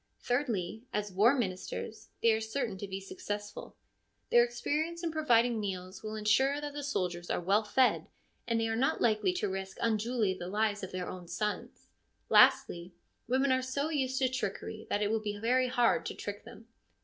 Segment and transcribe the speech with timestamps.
[0.19, 3.75] Thirdly, as war ministers, they are certain to be successful;
[4.31, 8.07] their experience in providing meals will ensure that the soldiers are well fed,
[8.47, 11.85] and they are not likely to risk unduly the lives of their own sons.
[12.29, 12.95] Lastly,
[13.27, 16.67] women are so used to trickery that it will be very hard to trick them.